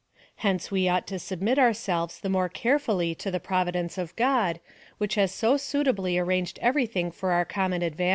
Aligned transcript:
Hence 0.37 0.71
we 0.71 0.89
ought 0.89 1.05
to 1.05 1.19
submit 1.19 1.59
ourselves 1.59 2.19
the 2.19 2.27
more 2.27 2.49
carefully 2.49 3.13
to 3.13 3.29
the 3.29 3.39
providence 3.39 3.99
of 3.99 4.15
God, 4.15 4.59
which 4.97 5.13
has 5.13 5.31
so 5.31 5.57
suitably 5.57 6.17
arranged 6.17 6.57
everything 6.59 7.11
for 7.11 7.31
our 7.33 7.45
com 7.45 7.69
mon 7.69 7.83
advantage. 7.83 8.09